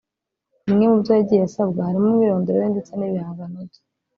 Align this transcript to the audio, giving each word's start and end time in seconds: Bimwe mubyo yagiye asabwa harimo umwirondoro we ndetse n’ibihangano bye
Bimwe 0.65 0.85
mubyo 0.91 1.11
yagiye 1.17 1.41
asabwa 1.49 1.79
harimo 1.87 2.05
umwirondoro 2.09 2.57
we 2.61 2.67
ndetse 2.73 2.91
n’ibihangano 2.95 3.59
bye 3.69 3.81